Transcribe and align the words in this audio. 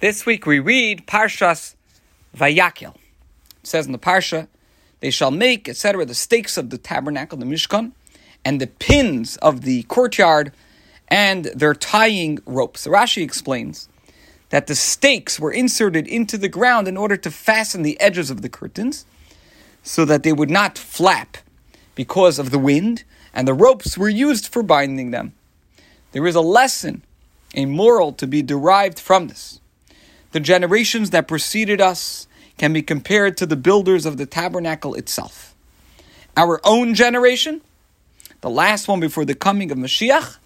This 0.00 0.24
week 0.24 0.46
we 0.46 0.60
read 0.60 1.08
Parshas 1.08 1.74
Vayakhel. 2.36 2.94
It 2.94 3.66
says 3.66 3.86
in 3.86 3.90
the 3.90 3.98
Parsha, 3.98 4.46
they 5.00 5.10
shall 5.10 5.32
make, 5.32 5.68
etc., 5.68 6.04
the 6.04 6.14
stakes 6.14 6.56
of 6.56 6.70
the 6.70 6.78
tabernacle, 6.78 7.36
the 7.36 7.44
Mishkan, 7.44 7.90
and 8.44 8.60
the 8.60 8.68
pins 8.68 9.38
of 9.38 9.62
the 9.62 9.82
courtyard, 9.84 10.52
and 11.08 11.46
their 11.46 11.74
tying 11.74 12.38
ropes. 12.46 12.86
Rashi 12.86 13.24
explains 13.24 13.88
that 14.50 14.68
the 14.68 14.76
stakes 14.76 15.40
were 15.40 15.50
inserted 15.50 16.06
into 16.06 16.38
the 16.38 16.48
ground 16.48 16.86
in 16.86 16.96
order 16.96 17.16
to 17.16 17.30
fasten 17.32 17.82
the 17.82 18.00
edges 18.00 18.30
of 18.30 18.42
the 18.42 18.48
curtains 18.48 19.04
so 19.82 20.04
that 20.04 20.22
they 20.22 20.32
would 20.32 20.50
not 20.50 20.78
flap 20.78 21.38
because 21.96 22.38
of 22.38 22.52
the 22.52 22.58
wind, 22.60 23.02
and 23.34 23.48
the 23.48 23.54
ropes 23.54 23.98
were 23.98 24.08
used 24.08 24.46
for 24.46 24.62
binding 24.62 25.10
them. 25.10 25.32
There 26.12 26.28
is 26.28 26.36
a 26.36 26.40
lesson, 26.40 27.02
a 27.56 27.64
moral 27.64 28.12
to 28.12 28.28
be 28.28 28.42
derived 28.42 29.00
from 29.00 29.26
this 29.26 29.60
the 30.32 30.40
generations 30.40 31.10
that 31.10 31.28
preceded 31.28 31.80
us 31.80 32.26
can 32.56 32.72
be 32.72 32.82
compared 32.82 33.36
to 33.36 33.46
the 33.46 33.56
builders 33.56 34.04
of 34.04 34.16
the 34.16 34.26
tabernacle 34.26 34.94
itself. 34.94 35.54
Our 36.36 36.60
own 36.64 36.94
generation, 36.94 37.60
the 38.40 38.50
last 38.50 38.88
one 38.88 39.00
before 39.00 39.24
the 39.24 39.34
coming 39.34 39.70
of 39.70 39.78
Mashiach, 39.78 40.38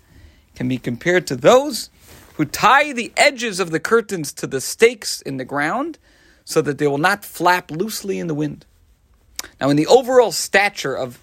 can 0.54 0.68
be 0.68 0.78
compared 0.78 1.26
to 1.28 1.37
those 1.37 1.90
who 2.34 2.45
tie 2.45 2.92
the 2.92 3.12
edges 3.16 3.60
of 3.60 3.70
the 3.70 3.80
curtains 3.80 4.32
to 4.34 4.46
the 4.46 4.60
stakes 4.60 5.20
in 5.23 5.37
the 5.37 5.45
ground 5.45 5.98
so 6.45 6.62
that 6.62 6.78
they 6.78 6.87
will 6.87 6.98
not 6.98 7.24
flap 7.24 7.70
loosely 7.70 8.18
in 8.18 8.26
the 8.26 8.34
wind. 8.34 8.64
Now, 9.60 9.70
in 9.70 9.76
the 9.76 9.87
overall 9.87 10.32
stature 10.32 10.96
of 10.96 11.18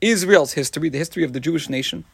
Israel's 0.00 0.52
history, 0.52 0.88
the 0.88 0.98
history 0.98 1.24
of 1.24 1.32
the 1.32 1.40
Jewish 1.40 1.68
nation, 1.68 2.04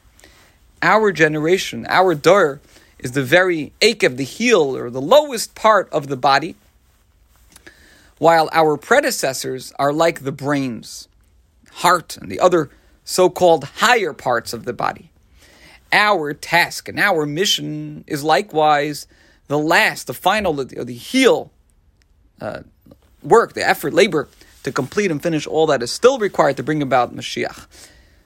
our 0.82 1.12
generation, 1.12 1.86
our 1.88 2.14
Dor, 2.14 2.60
is 2.98 3.12
the 3.12 3.22
very 3.22 3.72
ache 3.80 4.02
of 4.02 4.16
the 4.16 4.24
heel 4.24 4.76
or 4.76 4.90
the 4.90 5.00
lowest 5.00 5.54
part 5.54 5.88
of 5.90 6.08
the 6.08 6.16
body, 6.16 6.56
while 8.18 8.48
our 8.52 8.76
predecessors 8.76 9.72
are 9.78 9.92
like 9.92 10.20
the 10.20 10.32
brains, 10.32 11.08
heart, 11.72 12.16
and 12.16 12.30
the 12.30 12.40
other 12.40 12.70
so 13.04 13.28
called 13.28 13.64
higher 13.64 14.12
parts 14.12 14.52
of 14.52 14.64
the 14.64 14.72
body. 14.72 15.10
Our 15.92 16.32
task 16.34 16.88
and 16.88 16.98
our 16.98 17.26
mission 17.26 18.04
is 18.06 18.24
likewise 18.24 19.06
the 19.48 19.58
last, 19.58 20.06
the 20.06 20.14
final, 20.14 20.54
the, 20.54 20.64
the 20.64 20.92
heel 20.92 21.52
uh, 22.40 22.60
work, 23.22 23.52
the 23.52 23.66
effort, 23.66 23.92
labor 23.92 24.28
to 24.64 24.72
complete 24.72 25.10
and 25.10 25.22
finish 25.22 25.46
all 25.46 25.66
that 25.66 25.82
is 25.82 25.92
still 25.92 26.18
required 26.18 26.56
to 26.56 26.62
bring 26.62 26.82
about 26.82 27.14
Mashiach. 27.14 27.66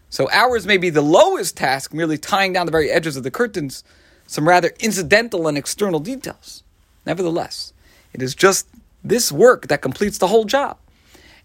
So 0.09 0.29
ours 0.33 0.67
may 0.67 0.79
be 0.79 0.91
the 0.91 1.03
lowest 1.03 1.57
task, 1.57 1.93
merely 1.93 2.17
tying 2.17 2.53
down 2.53 2.67
the 2.67 2.73
very 2.73 2.91
edges 2.91 3.17
of 3.17 3.23
the 3.23 3.31
curtains 3.31 3.85
some 4.31 4.47
rather 4.47 4.73
incidental 4.79 5.49
and 5.49 5.59
external 5.59 5.99
details. 5.99 6.63
Nevertheless, 7.05 7.73
it 8.13 8.23
is 8.23 8.37
just 8.37 8.69
this 9.03 9.33
work 9.33 9.67
that 9.67 9.83
completes 9.83 10.19
the 10.19 10.29
whole 10.29 10.45
job. 10.45 10.79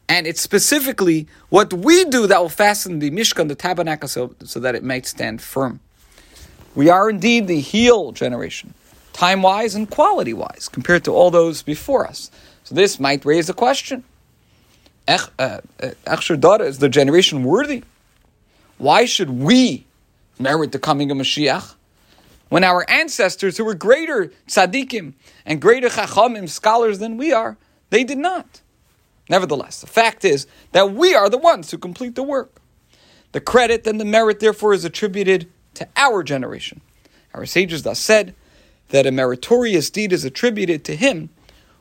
And 0.08 0.27
it's 0.27 0.39
specifically 0.39 1.25
what 1.50 1.73
we 1.73 2.05
do 2.05 2.27
that 2.27 2.39
will 2.39 2.47
fasten 2.47 3.00
the 3.00 3.09
Mishkan, 3.09 3.47
the 3.47 3.55
tabernacle, 3.55 4.08
so, 4.08 4.36
so 4.44 4.59
that 4.59 4.75
it 4.75 4.83
might 4.83 5.08
stand 5.08 5.42
firm. 5.42 5.80
We 6.75 6.88
are 6.88 7.09
indeed 7.09 7.47
the 7.47 7.59
heel 7.59 8.11
generation, 8.11 8.75
time 9.14 9.42
wise 9.42 9.73
and 9.73 9.89
quality 9.89 10.33
wise, 10.33 10.70
compared 10.72 11.03
to 11.05 11.11
all 11.11 11.31
those 11.31 11.64
before 11.64 12.05
us. 12.05 12.30
So 12.66 12.75
this 12.75 12.99
might 12.99 13.25
raise 13.25 13.49
a 13.49 13.55
question. 13.55 14.03
Echsher 15.08 15.31
uh, 15.39 16.47
uh, 16.47 16.64
is 16.64 16.77
the 16.77 16.89
generation 16.89 17.44
worthy. 17.44 17.83
Why 18.77 19.05
should 19.05 19.31
we 19.31 19.86
merit 20.38 20.72
the 20.72 20.77
coming 20.77 21.09
of 21.09 21.17
Mashiach? 21.17 21.73
When 22.49 22.63
our 22.63 22.85
ancestors, 22.89 23.57
who 23.57 23.65
were 23.65 23.73
greater 23.73 24.31
tzaddikim 24.47 25.13
and 25.45 25.61
greater 25.61 25.89
chachamim, 25.89 26.47
scholars 26.47 26.99
than 26.99 27.17
we 27.17 27.33
are, 27.33 27.57
they 27.89 28.03
did 28.03 28.17
not. 28.17 28.61
Nevertheless, 29.29 29.81
the 29.81 29.87
fact 29.87 30.23
is 30.23 30.45
that 30.71 30.93
we 30.93 31.15
are 31.15 31.29
the 31.29 31.37
ones 31.37 31.71
who 31.71 31.77
complete 31.77 32.15
the 32.15 32.23
work. 32.23 32.61
The 33.31 33.42
credit 33.42 33.86
and 33.87 33.99
the 33.99 34.05
merit, 34.05 34.39
therefore, 34.39 34.73
is 34.73 34.86
attributed 34.86 35.49
to 35.73 35.87
our 35.95 36.23
generation. 36.23 36.81
Our 37.33 37.45
sages 37.45 37.83
thus 37.83 37.99
said 37.99 38.36
that 38.89 39.05
a 39.05 39.11
meritorious 39.11 39.89
deed 39.89 40.14
is 40.14 40.23
attributed 40.23 40.86
to 40.86 40.95
him 40.95 41.30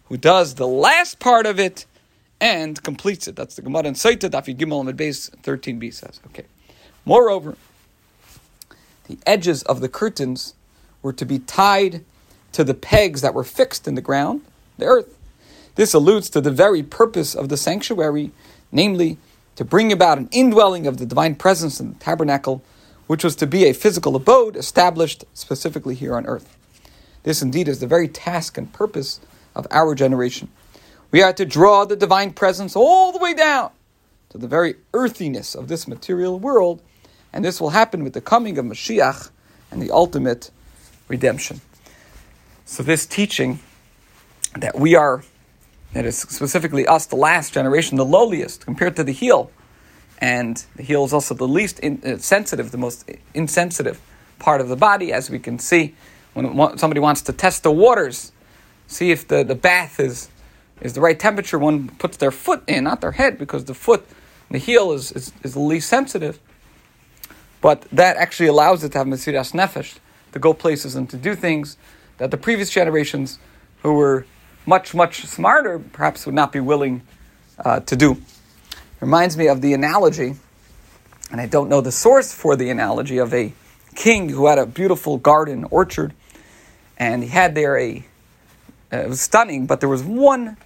who 0.05 0.17
does 0.17 0.55
the 0.55 0.67
last 0.67 1.19
part 1.19 1.47
of 1.47 1.61
it 1.61 1.87
and 2.41 2.83
completes 2.83 3.29
it. 3.29 3.37
That's 3.37 3.57
the 3.57 3.63
Gemara 3.63 3.85
in 3.85 3.95
Saita, 3.95 4.29
Dafi 4.31 4.57
Gimel 4.57 4.81
Amid 4.81 4.97
Beis 4.97 5.31
13b 5.43 5.95
says. 5.95 6.21
Okay. 6.27 6.45
Moreover, 7.05 7.57
the 9.09 9.19
edges 9.27 9.63
of 9.65 9.81
the 9.81 9.89
curtains 9.89 10.55
were 11.03 11.13
to 11.13 11.27
be 11.27 11.39
tied 11.39 12.05
to 12.53 12.65
the 12.65 12.75
pegs 12.75 13.21
that 13.21 13.35
were 13.35 13.45
fixed 13.45 13.87
in 13.87 13.95
the 13.95 14.01
ground, 14.01 14.43
the 14.79 14.87
earth. 14.87 15.19
This 15.75 15.93
alludes 15.93 16.31
to 16.31 16.41
the 16.41 16.51
very 16.51 16.83
purpose 16.83 17.35
of 17.35 17.49
the 17.49 17.57
sanctuary, 17.57 18.31
namely, 18.71 19.19
to 19.57 19.65
bring 19.65 19.93
about 19.93 20.19
an 20.19 20.29
indwelling 20.31 20.87
of 20.87 20.99
the 20.99 21.07
divine 21.07 21.35
presence 21.35 21.81
in 21.81 21.91
the 21.91 21.99
tabernacle, 21.99 22.63
which 23.07 23.25
was 23.25 23.37
to 23.37 23.47
be 23.47 23.65
a 23.65 23.75
physical 23.75 24.17
abode 24.17 24.57
established 24.57 25.25
specifically 25.35 25.95
here 25.95 26.15
on 26.17 26.27
earth. 26.27 26.57
This 27.25 27.43
indeed 27.43 27.69
is 27.69 27.81
the 27.81 27.87
very 27.87 28.09
task 28.09 28.57
and 28.57 28.73
purpose 28.73 29.21
of 29.55 29.67
our 29.71 29.95
generation. 29.95 30.49
We 31.11 31.23
are 31.23 31.33
to 31.35 31.45
draw 31.45 31.85
the 31.85 31.97
divine 31.97 32.33
presence 32.33 32.75
all 32.75 33.13
the 33.13 33.19
way 33.19 33.35
down 33.35 33.71
to 34.31 34.39
the 34.39 34.49
very 34.49 34.77
earthiness 34.93 35.55
of 35.55 35.69
this 35.69 35.87
material 35.87 36.39
world 36.39 36.83
and 37.35 37.45
this 37.45 37.61
will 37.61 37.71
happen 37.71 38.05
with 38.05 38.13
the 38.13 38.21
coming 38.21 38.57
of 38.59 38.65
Mashiach 38.65 39.31
and 39.73 39.83
the 39.83 39.91
ultimate 39.91 40.53
redemption. 41.09 41.61
So, 42.65 42.83
this 42.83 43.05
teaching 43.05 43.59
that 44.57 44.79
we 44.79 44.95
are, 44.95 45.25
that 45.93 46.07
is 46.07 46.17
specifically 46.17 46.87
us, 46.87 47.07
the 47.07 47.17
last 47.17 47.53
generation, 47.53 47.99
the 47.99 48.05
lowliest 48.05 48.65
compared 48.65 48.95
to 48.97 49.05
the 49.05 49.13
heel, 49.13 49.51
and 50.19 50.65
the 50.77 50.85
heel 50.85 51.05
is 51.05 51.13
also 51.13 51.35
the 51.35 51.49
least 51.49 51.81
in, 51.81 52.01
uh, 52.07 52.19
sensitive, 52.19 52.71
the 52.71 52.79
most 52.79 53.11
insensitive 53.35 54.01
part 54.39 54.61
of 54.61 54.69
the 54.69 54.77
body, 54.77 55.13
as 55.13 55.29
we 55.29 55.41
can 55.41 55.59
see 55.59 55.95
when 56.35 56.79
somebody 56.79 57.01
wants 57.01 57.21
to 57.23 57.33
test 57.33 57.65
the 57.65 57.73
waters, 57.73 58.31
see 58.87 59.11
if 59.11 59.27
the, 59.27 59.43
the 59.43 59.57
bath 59.57 59.99
is, 59.99 60.29
is 60.81 60.93
the 60.93 61.01
right 61.01 61.19
temperature, 61.19 61.59
one 61.59 61.89
puts 61.89 62.17
their 62.17 62.31
foot 62.31 62.63
in, 62.69 62.85
not 62.85 63.01
their 63.01 63.13
head, 63.13 63.39
because 63.39 63.65
the 63.65 63.75
foot, 63.75 64.07
the 64.51 64.59
heel 64.59 64.93
is, 64.93 65.11
is, 65.13 65.33
is 65.43 65.55
the 65.55 65.61
least 65.61 65.89
sensitive. 65.89 66.39
But 67.65 67.87
that 67.93 68.19
actually 68.19 68.49
allows 68.49 68.85
it 68.85 68.93
to 68.93 68.99
have 68.99 69.07
Mesiras 69.07 69.55
Nefesh, 69.55 69.97
to 70.33 70.39
go 70.39 70.53
places 70.53 70.97
and 70.97 71.09
to 71.09 71.17
do 71.17 71.35
things 71.35 71.79
that 72.19 72.31
the 72.31 72.37
previous 72.37 72.69
generations 72.69 73.39
who 73.83 73.95
were 73.95 74.27
much, 74.67 74.95
much 74.95 75.25
smarter 75.25 75.79
perhaps 75.79 76.27
would 76.27 76.35
not 76.35 76.53
be 76.53 76.61
willing 76.61 77.01
uh, 77.65 77.81
to 77.81 77.97
do. 77.97 78.21
Reminds 79.01 79.39
me 79.39 79.49
of 79.49 79.63
the 79.63 79.73
analogy, 79.73 80.35
and 81.31 81.41
I 81.41 81.47
don't 81.47 81.71
know 81.71 81.81
the 81.81 81.91
source 81.91 82.35
for 82.35 82.55
the 82.55 82.69
analogy, 82.69 83.17
of 83.17 83.33
a 83.33 83.55
king 83.95 84.29
who 84.29 84.47
had 84.47 84.59
a 84.59 84.67
beautiful 84.67 85.17
garden, 85.17 85.65
orchard, 85.71 86.13
and 86.99 87.23
he 87.23 87.31
had 87.31 87.55
there 87.55 87.79
a, 87.79 88.05
uh, 88.93 88.99
it 88.99 89.09
was 89.09 89.23
stunning, 89.23 89.65
but 89.65 89.81
there 89.81 89.89
was 89.89 90.03
one 90.03 90.59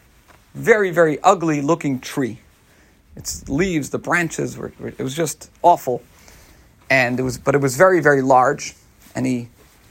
very, 0.53 0.91
very 0.91 1.21
ugly 1.23 1.61
looking 1.61 2.01
tree. 2.01 2.41
Its 3.15 3.49
leaves, 3.49 3.91
the 3.91 3.99
branches 3.99 4.57
were, 4.57 4.73
it 4.83 4.99
was 4.99 5.15
just 5.15 5.49
awful 5.63 6.03
and 6.91 7.19
it 7.19 7.23
was, 7.23 7.39
but 7.39 7.55
it 7.55 7.61
was 7.61 7.77
very, 7.77 8.01
very 8.01 8.23
large. 8.23 8.75
And 9.15 9.27
he 9.27 9.49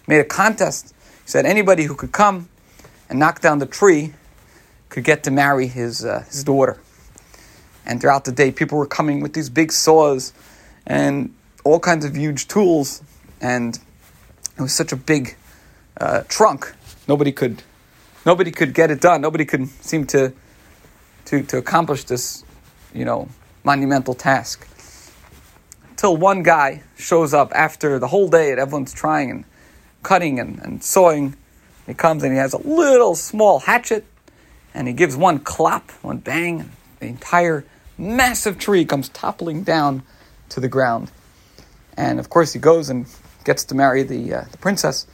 made 0.07 0.19
a 0.19 0.25
contest. 0.25 0.93
He 1.23 1.29
said 1.29 1.45
anybody 1.45 1.83
who 1.83 1.95
could 1.95 2.11
come 2.11 2.49
and 3.09 3.19
knock 3.19 3.41
down 3.41 3.59
the 3.59 3.65
tree 3.65 4.13
could 4.89 5.03
get 5.03 5.23
to 5.23 5.31
marry 5.31 5.67
his 5.67 6.05
uh, 6.05 6.23
his 6.27 6.43
daughter. 6.43 6.79
And 7.85 8.01
throughout 8.01 8.25
the 8.25 8.31
day, 8.31 8.51
people 8.51 8.77
were 8.77 8.85
coming 8.87 9.21
with 9.21 9.33
these 9.33 9.49
big 9.49 9.71
saws 9.71 10.33
and 10.85 11.33
all 11.63 11.79
kinds 11.79 12.05
of 12.05 12.15
huge 12.15 12.47
tools, 12.47 13.01
and 13.41 13.79
it 14.57 14.61
was 14.61 14.73
such 14.73 14.91
a 14.91 14.95
big 14.95 15.35
uh, 15.99 16.23
trunk. 16.27 16.73
Nobody 17.07 17.31
could 17.31 17.63
nobody 18.25 18.51
could 18.51 18.73
get 18.73 18.91
it 18.91 19.01
done. 19.01 19.21
Nobody 19.21 19.45
could 19.45 19.69
seem 19.83 20.05
to 20.07 20.33
to 21.25 21.43
to 21.43 21.57
accomplish 21.57 22.05
this, 22.05 22.43
you 22.93 23.05
know, 23.05 23.29
monumental 23.63 24.13
task 24.13 24.67
till 25.97 26.15
one 26.15 26.44
guy 26.44 26.83
shows 26.95 27.33
up 27.33 27.51
after 27.53 27.99
the 27.99 28.07
whole 28.07 28.29
day 28.29 28.51
and 28.51 28.59
everyone's 28.59 28.94
trying 28.94 29.29
and 29.31 29.44
cutting 30.03 30.39
and, 30.39 30.59
and 30.59 30.83
sawing. 30.83 31.35
He 31.85 31.94
comes 31.94 32.23
and 32.23 32.31
he 32.31 32.38
has 32.38 32.53
a 32.53 32.59
little 32.59 33.15
small 33.15 33.59
hatchet 33.59 34.05
and 34.73 34.88
he 34.88 34.94
gives 34.94 35.17
one 35.17 35.39
clap, 35.39 35.91
one 36.03 36.19
bang, 36.19 36.61
and 36.61 36.71
the 36.99 37.07
entire 37.07 37.65
massive 37.97 38.59
tree 38.59 38.85
comes 38.85 39.09
toppling 39.09 39.63
down 39.63 40.03
to 40.49 40.59
the 40.59 40.67
ground. 40.67 41.11
And 41.97 42.19
of 42.19 42.29
course, 42.29 42.53
he 42.53 42.59
goes 42.59 42.89
and 42.89 43.07
gets 43.43 43.63
to 43.65 43.75
marry 43.75 44.03
the, 44.03 44.33
uh, 44.33 44.45
the 44.51 44.57
princess, 44.57 45.07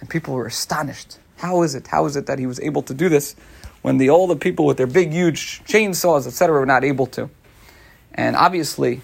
and 0.00 0.08
people 0.08 0.34
were 0.34 0.46
astonished. 0.46 1.18
How 1.36 1.62
is 1.62 1.74
it? 1.74 1.88
How 1.88 2.06
is 2.06 2.16
it 2.16 2.26
that 2.26 2.38
he 2.38 2.46
was 2.46 2.60
able 2.60 2.82
to 2.82 2.94
do 2.94 3.08
this 3.08 3.36
when 3.82 3.98
the 3.98 4.08
all 4.08 4.26
the 4.26 4.36
people 4.36 4.64
with 4.64 4.78
their 4.78 4.86
big, 4.86 5.12
huge 5.12 5.62
chainsaws, 5.64 6.26
etc., 6.26 6.58
were 6.58 6.66
not 6.66 6.84
able 6.84 7.06
to? 7.08 7.28
And 8.14 8.36
obviously, 8.36 9.02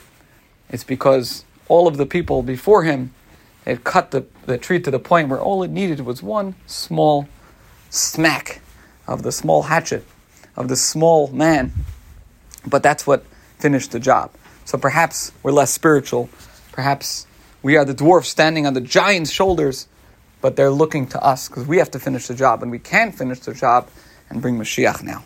it's 0.70 0.84
because 0.84 1.44
all 1.68 1.86
of 1.86 1.96
the 1.96 2.06
people 2.06 2.42
before 2.42 2.84
him 2.84 3.12
had 3.64 3.84
cut 3.84 4.10
the, 4.10 4.24
the 4.46 4.58
tree 4.58 4.80
to 4.80 4.90
the 4.90 4.98
point 4.98 5.28
where 5.28 5.40
all 5.40 5.62
it 5.62 5.70
needed 5.70 6.00
was 6.00 6.22
one 6.22 6.54
small 6.66 7.28
smack 7.90 8.60
of 9.06 9.22
the 9.22 9.32
small 9.32 9.62
hatchet 9.64 10.04
of 10.56 10.68
the 10.68 10.76
small 10.76 11.28
man, 11.28 11.72
but 12.66 12.82
that's 12.82 13.06
what 13.06 13.24
finished 13.58 13.92
the 13.92 14.00
job. 14.00 14.30
So 14.64 14.78
perhaps 14.78 15.32
we're 15.42 15.52
less 15.52 15.70
spiritual. 15.70 16.28
Perhaps 16.72 17.26
we 17.62 17.76
are 17.76 17.84
the 17.84 17.94
dwarf 17.94 18.24
standing 18.24 18.66
on 18.66 18.74
the 18.74 18.80
giant's 18.80 19.30
shoulders, 19.30 19.88
but 20.40 20.56
they're 20.56 20.70
looking 20.70 21.06
to 21.08 21.22
us 21.22 21.48
because 21.48 21.66
we 21.66 21.78
have 21.78 21.90
to 21.92 21.98
finish 21.98 22.26
the 22.26 22.34
job, 22.34 22.62
and 22.62 22.70
we 22.70 22.78
can 22.78 23.12
finish 23.12 23.40
the 23.40 23.52
job 23.52 23.88
and 24.28 24.40
bring 24.40 24.58
Mashiach 24.58 25.02
now. 25.02 25.24